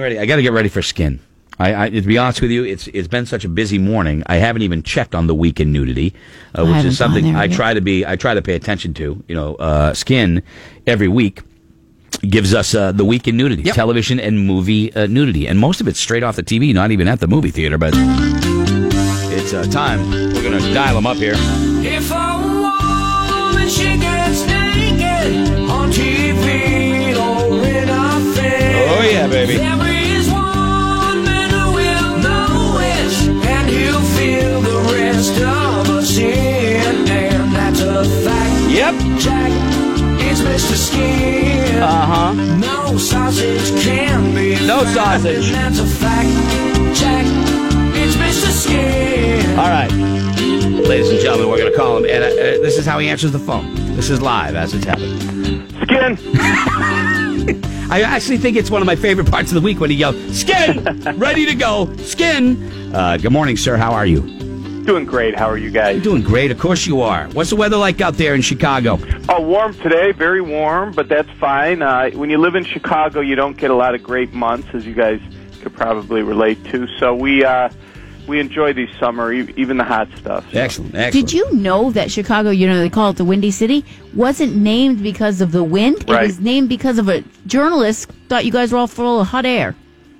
[0.00, 0.18] ready.
[0.18, 1.20] I got to get ready for skin.
[1.58, 4.24] I, I, to be honest with you, it's it's been such a busy morning.
[4.26, 6.12] I haven't even checked on the week in nudity,
[6.54, 8.04] uh, which is something I try to be.
[8.04, 9.22] I try to pay attention to.
[9.28, 10.42] You know, uh, skin
[10.86, 11.42] every week
[12.28, 13.74] gives us uh, the week in nudity, Yep.
[13.76, 17.06] television and movie uh, nudity, and most of it's straight off the TV, not even
[17.06, 17.78] at the movie theater.
[17.78, 20.10] But it's uh, time.
[20.10, 21.34] We're gonna dial them up here.
[44.94, 45.50] Sausage.
[45.50, 46.28] That's a fact.
[46.96, 47.26] Jack,
[47.96, 48.50] it's Mr.
[48.50, 49.58] Skin.
[49.58, 53.00] All right, ladies and gentlemen, we're gonna call him, and uh, uh, this is how
[53.00, 53.74] he answers the phone.
[53.96, 55.18] This is live as it's happening.
[55.82, 56.16] Skin.
[57.90, 60.16] I actually think it's one of my favorite parts of the week when he yells,
[60.38, 60.84] "Skin,
[61.16, 63.76] ready to go, skin." Uh, good morning, sir.
[63.76, 64.43] How are you?
[64.84, 65.34] Doing great.
[65.34, 66.02] How are you guys?
[66.02, 66.50] Doing great.
[66.50, 67.26] Of course you are.
[67.28, 68.98] What's the weather like out there in Chicago?
[69.30, 70.12] Oh, warm today.
[70.12, 71.80] Very warm, but that's fine.
[71.80, 74.86] Uh, when you live in Chicago, you don't get a lot of great months, as
[74.86, 75.20] you guys
[75.62, 76.86] could probably relate to.
[76.98, 77.70] So we uh,
[78.26, 80.44] we enjoy the summer, even the hot stuff.
[80.52, 80.58] So.
[80.58, 80.94] Excellent.
[80.94, 81.12] Excellent.
[81.12, 85.02] Did you know that Chicago, you know, they call it the Windy City, wasn't named
[85.02, 86.04] because of the wind?
[86.08, 86.24] Right.
[86.24, 89.46] It was named because of a journalist thought you guys were all full of hot
[89.46, 89.74] air.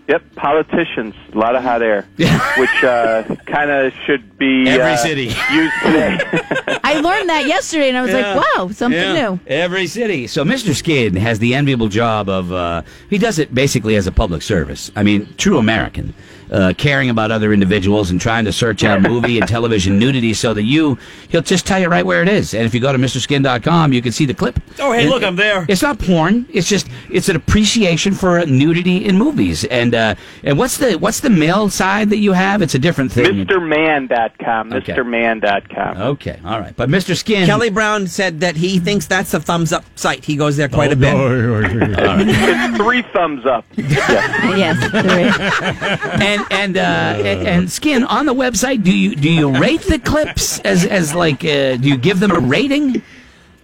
[0.07, 2.07] Yep, politicians, a lot of hot air,
[2.59, 5.25] which uh, kind of should be Every uh, city.
[5.51, 6.19] used today.
[6.85, 8.35] I learned that yesterday, and I was Yeah.
[8.35, 9.31] like, wow, something Yeah.
[9.31, 9.41] new.
[9.47, 10.27] Every city.
[10.27, 10.75] So Mr.
[10.75, 14.93] Skin has the enviable job of uh, he does it basically as a public service.
[14.95, 16.13] I mean, true American,
[16.51, 20.55] uh, caring about other individuals and trying to search out movie and television nudity so
[20.55, 22.55] that you he'll just tell you right where it is.
[22.55, 24.61] And if you go to MrSkin.com, you can see the clip.
[24.79, 25.67] Oh, hey, look, I'm there.
[25.69, 26.47] It's not porn.
[26.51, 29.65] It's just it's an appreciation for nudity in movies.
[29.65, 32.63] And uh, and what's the what's the male side that you have?
[32.63, 33.47] It's a different thing.
[33.47, 34.73] MrMan.com.
[34.73, 34.93] Okay.
[34.93, 35.97] MrMan.com.
[35.97, 36.75] Okay, all right.
[36.77, 37.17] But Mr.
[37.17, 40.25] Skin, Kelly Brown said that he thinks that's a thumbs up site.
[40.25, 41.15] He goes there quite a bit.
[41.17, 43.65] It's three thumbs up.
[43.77, 44.43] Yeah.
[44.55, 46.21] Yes, there is.
[46.23, 48.83] and and uh, and, and skin on the website.
[48.83, 52.31] Do you do you rate the clips as as like uh, do you give them
[52.31, 53.03] a rating?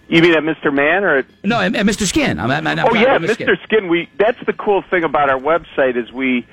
[0.07, 0.73] You mean at Mr.
[0.73, 2.05] Man or at No, and, and Mr.
[2.05, 2.37] Skin.
[2.37, 3.61] I'm, I'm, I'm, Oh yeah, Mr.
[3.63, 3.87] Skin.
[3.87, 6.45] We that's the cool thing about our website is we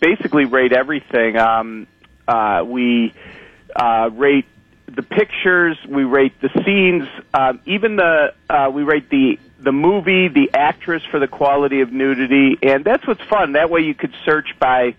[0.00, 1.36] basically rate everything.
[1.36, 1.86] Um,
[2.26, 3.12] uh, we
[3.76, 4.46] uh, rate
[4.86, 10.28] the pictures, we rate the scenes, um, even the uh, we rate the the movie,
[10.28, 13.52] the actress for the quality of nudity, and that's what's fun.
[13.52, 14.94] That way, you could search by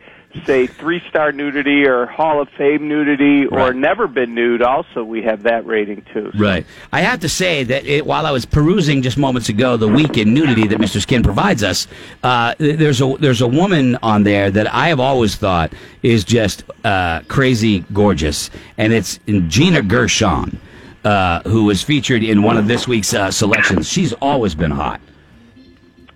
[0.46, 3.76] say three star nudity or Hall of Fame nudity or Right.
[3.76, 4.62] never been nude.
[4.62, 6.32] Also, we have that rating too.
[6.34, 6.66] So- Right.
[6.92, 10.18] I have to say that it, while I was perusing just moments ago the week
[10.18, 11.00] in nudity that Mr.
[11.02, 11.88] Skin provides us,
[12.24, 15.72] uh, there's a there's a woman on there that I have always thought
[16.04, 20.58] is just uh, crazy gorgeous, and it's Gina Gershon,
[21.04, 23.88] uh, who was featured in one of this week's uh, selections.
[23.90, 25.00] She's always been hot.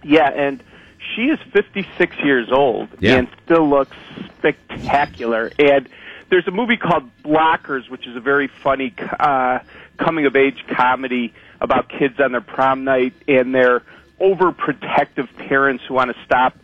[0.03, 0.63] Yeah, and
[1.15, 3.17] she is 56 years old Yeah.
[3.17, 3.95] and still looks
[4.37, 5.51] spectacular.
[5.59, 5.87] And
[6.29, 9.59] there's a movie called Blockers, which is a very funny uh,
[9.97, 13.83] coming of age comedy about kids on their prom night and their
[14.21, 16.57] overprotective parents who want to stop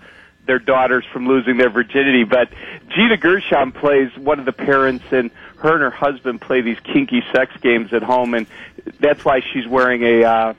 [0.46, 2.24] their daughters from losing their virginity.
[2.24, 2.50] But
[2.90, 7.24] Gina Gershon plays one of the parents, and her and her husband play these kinky
[7.34, 8.46] sex games at home, and
[9.00, 10.24] that's why she's wearing a.
[10.24, 10.54] Uh,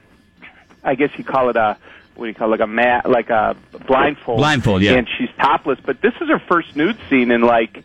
[0.83, 1.77] I guess you call it a
[2.16, 3.56] what do you call it, like a mat, like a
[3.87, 4.38] blindfold.
[4.38, 4.93] Blindfold, yeah.
[4.94, 7.84] And she's topless, but this is her first nude scene in like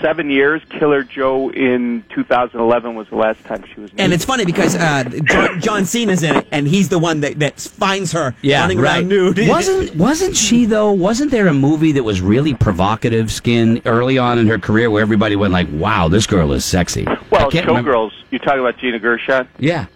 [0.00, 0.62] seven years.
[0.70, 4.00] Killer Joe in 2011 was the last time she was nude.
[4.00, 7.38] And it's funny because uh, John, John Cena's in it, and he's the one that,
[7.40, 9.38] that finds her running around nude.
[9.48, 10.92] wasn't wasn't she though?
[10.92, 15.02] Wasn't there a movie that was really provocative, Skin, early on in her career, where
[15.02, 18.12] everybody went like, "Wow, this girl is sexy." well, I can't remember- Showgirls.
[18.30, 19.48] You're talking about Gina Gershon.
[19.58, 19.86] Yeah,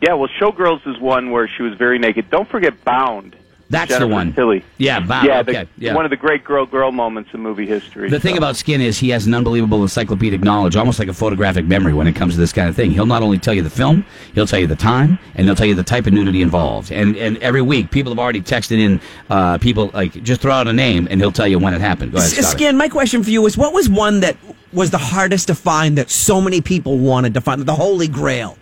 [0.00, 2.30] Yeah, well, Showgirls is one where she was very naked.
[2.30, 3.36] Don't forget Bound.
[3.68, 4.32] that's Jennifer the one.
[4.32, 4.64] Tilly.
[4.78, 5.26] Yeah, Bound.
[5.26, 5.94] yeah, okay, the, yeah.
[5.94, 8.08] one of the great girl-girl moments in movie history.
[8.08, 11.66] The thing about Skin is he has an unbelievable encyclopedic knowledge, almost like a photographic
[11.66, 12.90] memory when it comes to this kind of thing.
[12.92, 14.04] He'll not only tell you the film,
[14.34, 16.90] he'll tell you the time, and he'll tell you the type of nudity involved.
[16.90, 20.66] And and every week, people have already texted in, uh, people like just throw out
[20.66, 22.12] a name, and he'll tell you when it happened.
[22.12, 22.64] Go ahead, S- Scotty.
[22.64, 24.36] Skin, my question for you is what was one that
[24.72, 27.60] was the hardest to find that so many people wanted to find?
[27.62, 28.56] The Holy Grail.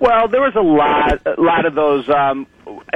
[0.00, 2.08] Well, there was a lot, a lot of those.
[2.08, 2.46] Um,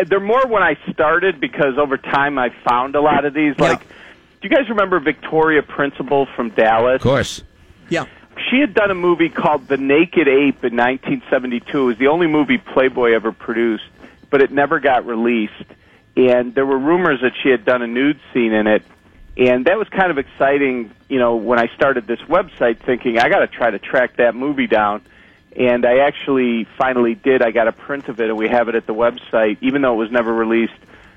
[0.06, 3.54] they're more when I started because over time I found a lot of these.
[3.58, 3.68] Yeah.
[3.68, 6.96] Like, do you guys remember Victoria Principal from Dallas?
[6.96, 7.42] Of course.
[7.90, 8.06] Yeah.
[8.50, 11.78] She had done a movie called The Naked Ape in 1972.
[11.78, 13.84] It was the only movie Playboy ever produced,
[14.30, 15.52] but it never got released.
[16.16, 18.82] and there were rumors that she had done a nude scene in it.
[19.36, 23.28] And that was kind of exciting, you know, when I started this website thinking I
[23.28, 25.02] got to try to track that movie down.
[25.56, 27.40] And I actually finally did.
[27.42, 29.94] I got a print of it and we have it at the website even though
[29.94, 30.72] it was never released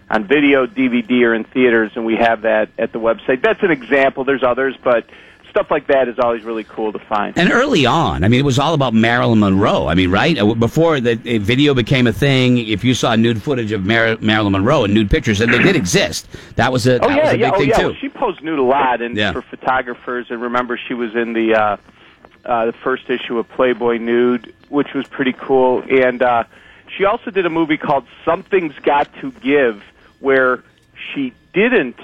[0.10, 3.42] on video, DVD or in theaters and we have that at the website.
[3.42, 4.24] That's an example.
[4.24, 5.06] There's others, but
[5.50, 7.36] stuff like that is always really cool to find.
[7.38, 9.88] And early on, I mean, it was all about Marilyn Monroe.
[9.88, 13.72] I mean, right Uh, before the video became a thing, if you saw nude footage
[13.72, 17.08] of Mar- Marilyn Monroe and nude pictures, and they did exist, that was a Oh
[17.08, 17.78] that yeah, was a big yeah, oh thing yeah.
[17.78, 17.86] too.
[17.88, 19.32] Well, she posed nude a lot, and Yeah.
[19.32, 20.28] for photographers.
[20.30, 21.78] And remember, she was in the uh,
[22.48, 25.84] uh, the first issue of Playboy Nude, which was pretty cool.
[25.90, 26.46] And uh,
[26.98, 29.84] she also did a movie called Something's Got to Give,
[30.20, 30.64] where
[31.14, 32.00] she didn't.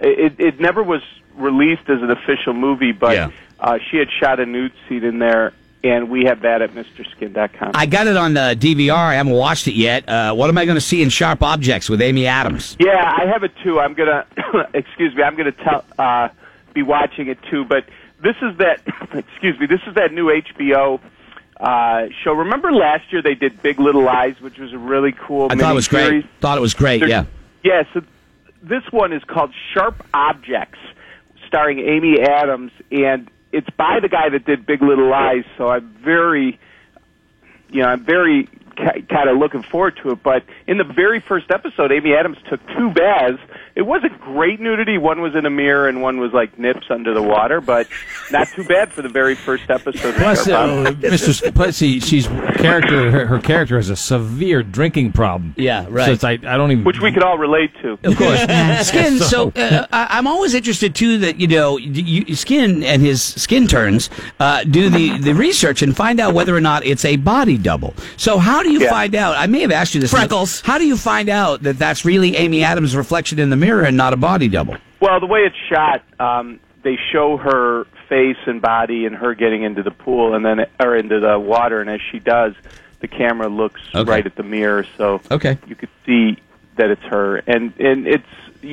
[0.00, 1.02] It, it never was
[1.36, 3.30] released as an official movie, but Yeah.
[3.60, 5.52] uh, she had shot a nude scene in there,
[5.82, 7.72] and we have that at MrSkin.com.
[7.74, 8.92] I got it on the DVR.
[8.94, 10.08] I haven't watched it yet.
[10.08, 12.76] Uh, what am I going to see in Sharp Objects with Amy Adams?
[12.80, 13.78] Yeah, I have it too.
[13.80, 14.26] I'm gonna,
[14.74, 16.28] excuse me, I'm gonna tell, uh,
[16.72, 17.64] be watching it too.
[17.64, 17.84] But
[18.24, 18.80] this is that,
[19.12, 20.98] excuse me, this is that new HBO
[21.60, 22.32] uh, show.
[22.32, 25.48] Remember last year they did Big Little Lies, which was a really cool.
[25.50, 26.24] I thought it was great.
[26.24, 26.28] miniseries?
[26.40, 27.06] Thought it was great.
[27.06, 27.26] Yeah.
[27.62, 27.84] Yeah.
[27.92, 28.02] So
[28.62, 30.78] this one is called Sharp Objects,
[31.46, 35.44] starring Amy Adams, and it's by the guy that did Big Little Lies.
[35.56, 36.58] So I'm very,
[37.70, 40.22] you know, I'm very kind of looking forward to it.
[40.22, 43.38] But in the very first episode, Amy Adams took two baths.
[43.74, 44.98] It wasn't great nudity.
[44.98, 47.60] One was in a mirror, and one was like nips under the water.
[47.60, 47.88] But
[48.30, 50.14] not too bad for the very first episode.
[50.14, 51.34] Plus, uh, Mr.
[51.34, 53.10] Sp- Plus, she, she's character.
[53.10, 55.54] Her, her character has a severe drinking problem.
[55.56, 56.06] Yeah, right.
[56.06, 56.84] So it's like I don't even.
[56.84, 57.92] which we could all relate to.
[58.04, 58.40] Of course,
[58.88, 59.18] Skin.
[59.18, 63.66] So uh, I, I'm always interested too that you know you, Skin and his skin
[63.66, 64.10] turns
[64.40, 67.94] uh, do the the research and find out whether or not it's a body double.
[68.16, 68.90] So how do you Yeah.
[68.90, 69.36] find out?
[69.36, 70.10] I may have asked you this.
[70.10, 70.60] Freckles.
[70.62, 73.96] How do you find out that that's really Amy Adams' reflection in the mirror and
[73.96, 74.76] not a body double?
[75.00, 79.62] Well, the way it's shot, um, they show her face and body and her getting
[79.62, 82.54] into the pool and then or into the water, and as she does,
[83.00, 84.10] the camera looks Okay.
[84.10, 85.58] right at the mirror, so Okay.
[85.66, 86.36] you could see
[86.76, 87.36] that it's her.
[87.46, 88.26] And and it's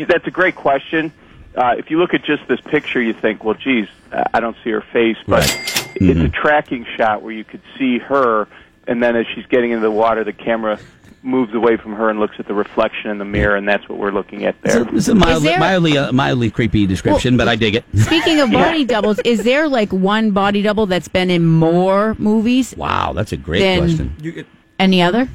[0.08, 1.12] that's a great question.
[1.56, 3.88] Uh, if you look at just this picture, you think, well, geez,
[4.34, 5.92] I don't see her face, but Right.
[5.96, 8.48] it's a tracking shot where you could see her,
[8.88, 10.80] and then as she's getting into the water, the camera
[11.24, 14.00] moves away from her and looks at the reflection in the mirror, and that's what
[14.00, 14.84] we're looking at It's there.
[14.84, 17.86] a, it's a mildly, there- mildly, uh, mildly creepy description, but I dig it.
[17.96, 22.74] Speaking of body doubles, is there like one body double that's been in more movies
[22.76, 24.46] Wow, that's a great Then- question.
[24.80, 25.30] any other?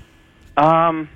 [0.56, 1.08] Um,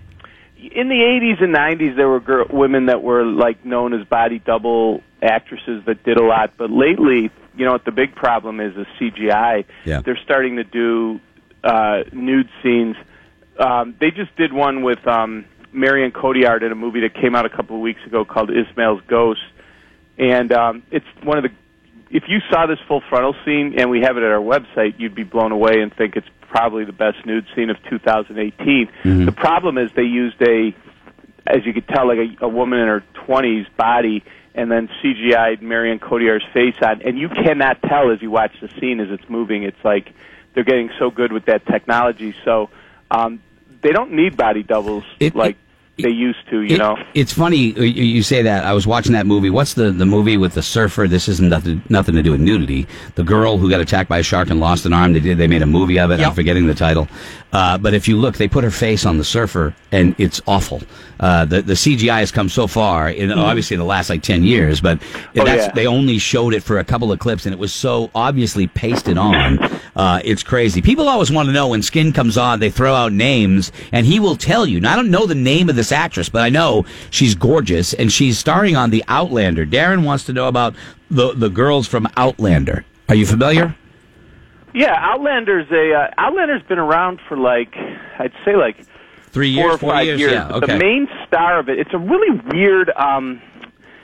[0.57, 4.39] in the 80s and 90s, there were girl, women that were like known as body
[4.39, 6.53] double actresses that did a lot.
[6.57, 8.77] But lately, you know what the big problem is?
[8.77, 9.65] Is CGI.
[9.85, 10.01] Yeah.
[10.03, 11.19] They're starting to do
[11.65, 12.97] uh, nude scenes.
[13.59, 17.47] Um, they just did one with um, Marion Cotillard in a movie that came out
[17.47, 19.41] a couple of weeks ago called Ismael's Ghost,
[20.19, 21.51] and um, it's one of the.
[22.11, 25.15] If you saw this full frontal scene, and we have it at our website, you'd
[25.15, 28.91] be blown away and think it's probably the best nude scene of 2018.
[29.27, 30.75] The problem is they used a,
[31.47, 34.25] as you could tell, like a, a woman in her 20s body,
[34.57, 38.69] and then CGI'd Marion Cotillard's face on, and you cannot tell as you watch the
[38.81, 39.63] scene as it's moving.
[39.63, 40.13] It's like
[40.55, 42.35] they're getting so good with that technology.
[42.45, 42.71] So
[43.11, 43.43] um,
[43.83, 45.57] they don't need body doubles It- like
[46.03, 46.63] they used to.
[46.63, 46.97] You It- know.
[47.15, 48.65] it's funny you you say that.
[48.65, 49.51] I was watching that movie.
[49.51, 51.07] What's the, the movie with the surfer?
[51.09, 52.87] This isn't nothing nothing to do with nudity.
[53.15, 55.13] The girl who got attacked by a shark and lost an arm.
[55.13, 55.39] They did.
[55.39, 56.21] They made a movie of it.
[56.21, 57.09] I'm forgetting the title.
[57.53, 60.81] Uh, but if you look, they put her face on the surfer, and it's awful.
[61.19, 64.45] Uh, the the CGI has come so far, in, obviously in the last like ten
[64.45, 65.01] years, but
[65.37, 65.73] Oh, that's, yeah.
[65.73, 69.19] they only showed it for a couple of clips, and it was so obviously pasted
[69.19, 69.59] on.
[69.97, 70.81] Uh, it's crazy.
[70.81, 74.21] People always want to know when Skin comes on, they throw out names, and he
[74.21, 74.81] will tell you.
[74.81, 78.11] Now, I don't know the name of this actress, but I know she's gorgeous, and
[78.13, 79.67] she's starring on The Outlander.
[79.67, 80.75] Darren wants to know about
[81.11, 82.85] the the girls from Outlander.
[83.09, 83.75] Are you familiar?
[84.73, 88.77] Yeah, Outlander's a uh, Outlander's been around for like I'd say like
[89.33, 90.21] Three four years, or four five years.
[90.21, 90.33] years.
[90.33, 90.73] Yeah, okay.
[90.73, 93.41] The main star of it, it's a really weird, um,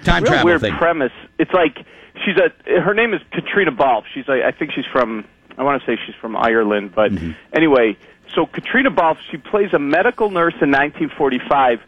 [0.05, 0.75] Time real travel weird thing.
[0.75, 1.13] premise.
[1.39, 1.85] It's like
[2.25, 4.05] she's a her name is Caitriona Balfe.
[4.15, 5.25] She's like I think she's from
[5.59, 7.31] I want to say she's from Ireland, but Mm-hmm.
[7.53, 7.97] anyway,
[8.35, 11.81] so Caitriona Balfe she plays a medical nurse in 1945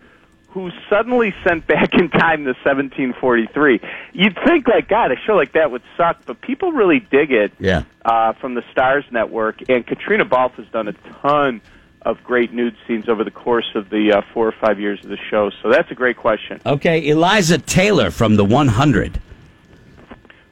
[0.50, 3.80] who's suddenly sent back in time to 1743.
[4.12, 7.52] You'd think like God, a show like that would suck, but people really dig it
[7.60, 7.82] yeah.
[8.04, 11.60] uh, from the Starz Network, and Caitriona Balfe has done a ton
[12.00, 15.10] of great nude scenes over the course of the uh, four or five years of
[15.10, 15.50] the show.
[15.62, 16.60] So that's a great question.
[16.64, 19.20] Okay, Eliza Taylor from the 100.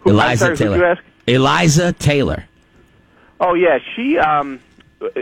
[0.00, 0.76] Who, Eliza sorry, Taylor.
[0.76, 1.02] you ask?
[1.26, 2.44] Eliza Taylor
[3.40, 4.18] Oh yeah, she.
[4.18, 4.60] Um,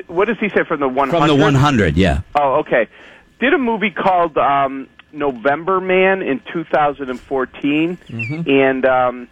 [0.06, 1.36] what does he say from the one from hundred?
[1.36, 1.96] the 100.
[1.96, 2.20] Yeah.
[2.34, 2.88] Oh, okay.
[3.40, 8.48] Did a movie called um, November Man in 2014, Mm-hmm.
[8.50, 9.28] and um,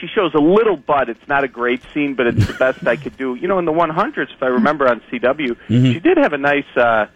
[0.00, 1.08] she shows a little butt.
[1.08, 3.34] It's not a great scene, but it's the best I could do.
[3.34, 5.92] You know, in the 100s, if I remember on CW, Mm-hmm.
[5.92, 7.06] she did have a nice uh,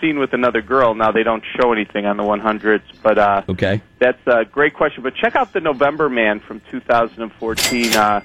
[0.00, 0.94] scene with another girl.
[0.94, 3.82] Now they don't show anything on the 100s, but uh, Okay.
[3.98, 5.02] that's a great question.
[5.02, 7.94] But check out the November Man from 2014.
[7.94, 8.20] Uh,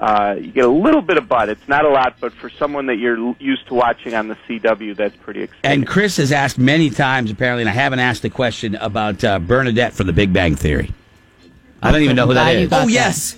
[0.00, 1.48] uh, you get a little bit of butt.
[1.50, 4.96] It's not a lot, but for someone that you're used to watching on the CW,
[4.96, 5.70] that's pretty exciting.
[5.80, 9.38] And Chris has asked many times, apparently, and I haven't asked the question about uh,
[9.38, 10.92] Bernadette from The Big Bang Theory.
[11.82, 12.70] I don't even know who that Glad you is.
[12.70, 12.92] got Oh that.
[12.92, 13.36] yes.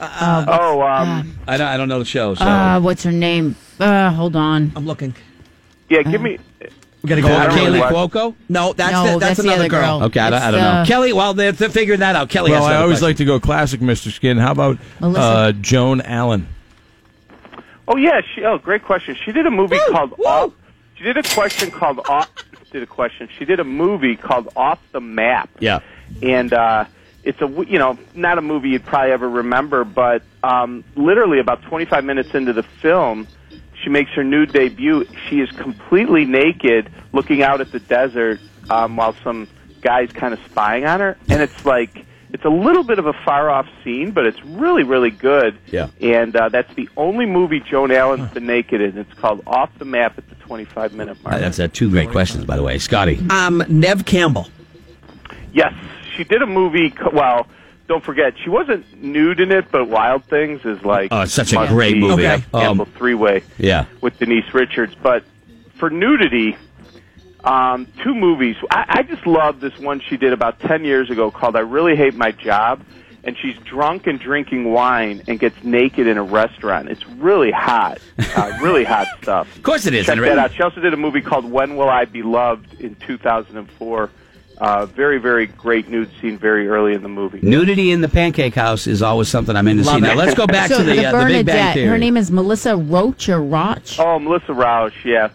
[0.00, 1.66] oh, um, I don't.
[1.68, 2.34] I don't know the show.
[2.34, 2.44] So.
[2.44, 3.54] Uh, what's her name?
[3.78, 4.72] Uh, hold on.
[4.74, 5.14] I'm looking.
[5.88, 6.38] yeah, give me.
[7.04, 7.28] We gotta go.
[7.28, 8.34] I don't really Kaley Cuoco.
[8.48, 9.98] No, that's No, the, that's, that's another other girl.
[10.00, 10.06] girl.
[10.08, 10.66] Okay, I don't, I don't know.
[10.68, 11.12] uh, Kelly.
[11.12, 12.30] Well, they're, they're figuring that out.
[12.30, 12.50] Kelly.
[12.50, 13.06] Well, has I always question.
[13.08, 14.10] like to go classic, Mr.
[14.10, 14.38] Skin.
[14.38, 16.48] How about uh, Joan Allen?
[17.86, 18.42] Oh yeah, she.
[18.44, 19.16] Oh, great question.
[19.22, 20.52] She did a movie called Off.
[20.96, 22.30] She did a question called Off.
[22.72, 23.28] Did a question.
[23.38, 25.48] She did a movie called Off the Map.
[25.60, 25.78] Yeah.
[26.22, 26.86] and uh,
[27.22, 31.38] it's a w- you know not a movie you'd probably ever remember, but um, literally
[31.38, 33.28] about 25 minutes into the film,
[33.84, 35.06] she makes her nude debut.
[35.28, 39.46] She is completely naked, looking out at the desert um, while some
[39.82, 42.04] guys kind of spying on her, and it's like.
[42.32, 45.56] It's a little bit of a far off scene, but it's really, really good.
[45.68, 45.90] Yeah.
[46.00, 48.98] And uh, that's the only movie Joan Allen's been naked in.
[48.98, 51.36] It's called Off the Map at the 25 minute mark.
[51.36, 53.20] Uh, that's uh, two great questions, by the way, Scotty.
[53.30, 54.48] Um, Neve Campbell.
[55.52, 55.72] Yes,
[56.16, 56.90] she did a movie.
[56.90, 57.46] co- Well,
[57.86, 61.52] don't forget, she wasn't nude in it, but Wild Things is like Oh, it's such
[61.52, 62.22] a great movie.
[62.22, 63.84] Neve Um, three way Yeah.
[64.00, 64.94] with Denise Richards.
[65.02, 65.24] But
[65.76, 66.56] for nudity,
[67.44, 68.56] um, two movies.
[68.70, 71.94] I, I just love this one she did about ten years ago called "I Really
[71.96, 72.82] Hate My Job."
[73.26, 76.90] And she's drunk and drinking wine and gets naked in a restaurant.
[76.90, 77.96] It's really hot,
[78.36, 79.56] uh, really hot stuff.
[79.56, 80.04] Of course it is.
[80.04, 80.52] Check that out.
[80.52, 84.10] She also did a movie called When Will I Be Loved in 2004.
[84.58, 87.40] Uh, very, very great nude scene very early in the movie.
[87.42, 90.02] Nudity in the Pancake House is always something I'm into Love seeing.
[90.04, 91.74] Now let's go back so to the, the uh, the Big Bang Bernadette.
[91.74, 91.88] Theory.
[91.88, 93.98] Her name is Melissa Roach or Roch.
[93.98, 95.30] Oh, Melissa Rauch, yeah.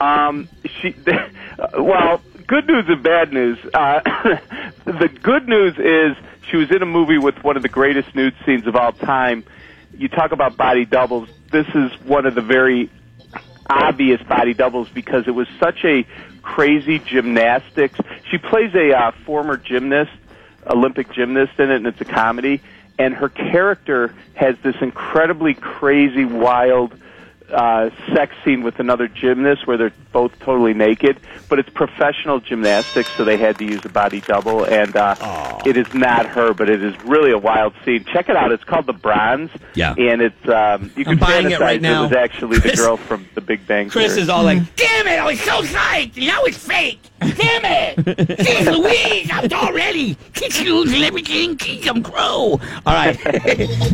[0.00, 0.94] Um, she,
[1.78, 3.58] well, good news and bad news.
[3.72, 4.00] Uh,
[4.84, 6.16] the good news is
[6.50, 9.44] she was in a movie with one of the greatest nude scenes of all time.
[9.96, 11.28] You talk about body doubles.
[11.50, 12.90] This is one of the very
[13.68, 16.06] obvious body doubles because it was such a
[16.42, 17.98] crazy gymnastics.
[18.30, 20.12] She plays a uh, former gymnast,
[20.66, 22.60] Olympic gymnast in it, and it's a comedy.
[22.98, 26.98] And her character has this incredibly crazy, wild
[27.52, 33.10] uh, sex scene with another gymnast where they're both totally naked, but it's professional gymnastics,
[33.16, 36.68] so they had to use a body double, and uh, it is not her, but
[36.68, 38.04] it is really a wild scene.
[38.04, 39.94] Check it out; it's called The Bronze, Yeah.
[39.96, 42.02] and it's um, you I'm can buying fantasize it right now.
[42.04, 44.22] was actually the girl from The Big Bang Chris Theory.
[44.22, 45.18] is all like, "Damn it!
[45.18, 46.16] I was so psyched.
[46.26, 47.00] Now it's fake.
[47.36, 47.96] Damn it!
[47.98, 50.16] Jeez Louise, I'm all ready.
[50.34, 51.56] Kids losing everything.
[51.56, 52.60] Kingdom Crow.
[52.60, 53.18] All right,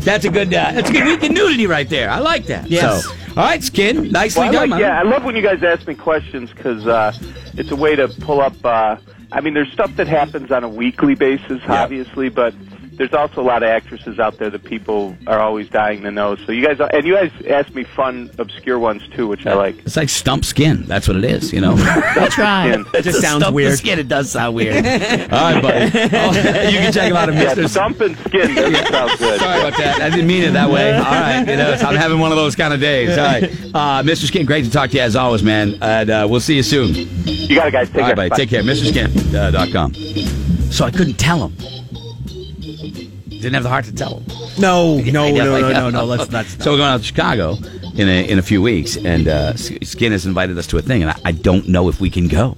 [0.00, 0.48] that's a good.
[0.48, 2.10] Uh, that's a good week in nudity right there.
[2.10, 2.68] I like that.
[2.70, 3.04] Yes.
[3.04, 4.10] So, all right, Skin.
[4.10, 4.70] Nicely Well, I done.
[4.70, 7.12] like, yeah, I love when you guys ask me questions because uh,
[7.54, 8.54] it's a way to pull up.
[8.64, 8.96] Uh,
[9.32, 12.54] I mean, there's stuff that happens on a weekly basis, obviously, but
[12.96, 16.36] there's also a lot of actresses out there that people are always dying to know.
[16.36, 19.78] So you guys, and you guys ask me fun, obscure ones too, which I like.
[19.80, 20.82] It's like stump skin.
[20.84, 21.52] That's what it is.
[21.52, 21.74] You know.
[21.78, 22.66] I try.
[22.68, 23.78] And, That just It's a sounds stump the weird.
[23.78, 23.98] Skin.
[23.98, 24.76] It does sound weird.
[24.76, 25.90] all right, buddy.
[26.16, 26.30] Oh,
[26.70, 27.68] you can check him out at yeah, Mr.
[27.68, 29.40] stump and skin doesn't sound good.
[29.40, 30.00] Sorry about that.
[30.00, 30.94] I didn't mean it that way.
[30.94, 33.16] All right, you know, I'm having one of those kind of days.
[33.18, 34.26] All right, uh, Mr.
[34.26, 35.76] Skin, great to talk to you as always, man.
[35.82, 36.94] And uh, we'll see you soon.
[36.94, 37.88] You got it, guys.
[37.88, 38.16] Take All right, care.
[38.16, 38.28] buddy.
[38.30, 38.36] Bye.
[38.36, 38.62] Take care.
[38.62, 39.94] MrSkin.com.
[40.72, 41.83] So I couldn't tell him.
[42.90, 44.24] Didn't have the heart to tell him.
[44.58, 46.04] No, no, no, no, no, no.
[46.04, 46.46] Let's not.
[46.46, 47.56] So we're going out to Chicago
[47.94, 51.02] in a in a few weeks, and uh, Skin has invited us to a thing,
[51.02, 52.56] and I, I don't know if we can go.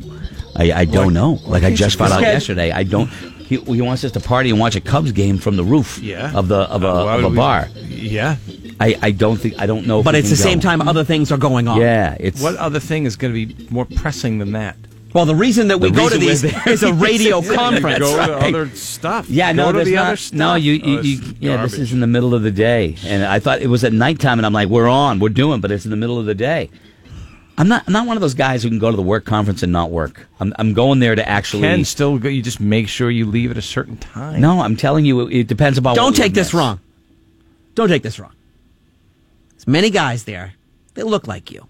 [0.55, 1.39] I, I don't know.
[1.45, 2.71] Like I just found out yesterday.
[2.71, 3.09] I don't.
[3.47, 6.33] He, he wants us to party and watch a Cubs game from the roof Yeah.
[6.35, 7.69] of the of a, Uh, why of a would we- bar.
[7.77, 8.37] Yeah.
[8.81, 10.01] I, I don't think I don't know.
[10.01, 11.81] If But we it's can the same time other things are going on.
[11.81, 14.77] Yeah, it's What other thing is going to be more pressing than that?
[15.17, 17.99] Well, the reason that we The go to these we're a radio conference.
[18.01, 18.55] Go to right.
[18.55, 19.31] other stuff.
[19.31, 20.37] Yeah, Go no, to there's the not, other stuff.
[20.39, 22.97] no, you, you, Oh, you it's yeah, this is in the middle of the day,
[23.03, 25.71] and I thought it was at nighttime, and I'm like, we're on, we're doing, but
[25.71, 26.69] it's in the middle of the day.
[27.57, 29.63] I'm not, I'm not one of those guys who can go to the work conference
[29.63, 30.27] and not work.
[30.39, 31.63] I'm, I'm going there to actually.
[31.63, 32.29] can still go.
[32.29, 34.43] You just make sure you leave at a certain time.
[34.43, 35.97] no, I'm telling you, it, it depends about.
[35.97, 36.55] Don't what take this miss.
[36.55, 36.81] wrong.
[37.75, 38.35] Don't take this wrong.
[39.53, 40.53] There's many guys there.
[40.93, 41.67] They look like you.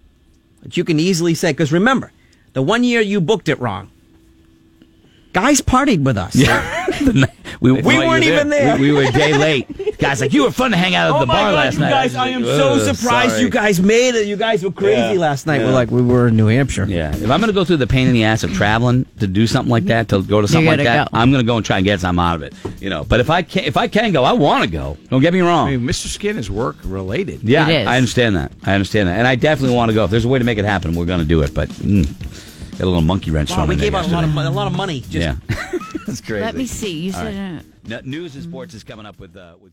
[0.64, 2.10] But you can easily say, because remember,
[2.56, 3.90] the one year you booked it wrong,
[5.32, 6.34] Guys partied with us.
[7.60, 8.76] we, We weren't even there.
[8.78, 9.98] We, we were a day late.
[9.98, 11.74] Guys, like you were fun to hang out at Oh the my bar God, last
[11.74, 11.90] you night.
[11.90, 12.14] guys!
[12.14, 13.42] I am so Ugh, surprised sorry.
[13.42, 14.26] you guys made it.
[14.28, 15.20] You guys were crazy Yeah.
[15.20, 15.60] last night.
[15.60, 15.66] Yeah.
[15.66, 16.86] We're like we were in New Hampshire.
[16.86, 19.26] Yeah, if I'm going to go through the pain in the ass of traveling to
[19.26, 21.18] do something like that, to go to something like that, go.
[21.18, 22.54] I'm going to go and try and get something out of it.
[22.80, 24.96] You know, but if I can, if I can go, I want to go.
[25.10, 25.68] Don't get me wrong.
[25.68, 26.06] I mean, Mr.
[26.06, 27.42] Skin is work related.
[27.42, 27.86] yeah, It is.
[27.88, 28.52] I understand that.
[28.64, 30.04] I understand that, and I definitely want to go.
[30.04, 31.52] If there's a way to make it happen, we're going to do it.
[31.52, 32.06] But mm,
[32.78, 34.30] got a little monkey wrench Wow, thrown we in there gave out a lot of
[34.34, 35.00] mon- a lot of money.
[35.00, 35.36] Just yeah,
[36.06, 36.44] that's crazy.
[36.44, 36.98] Let me see.
[36.98, 37.60] You said.
[37.60, 39.64] Uh, No, news and sports is coming up with uh, with.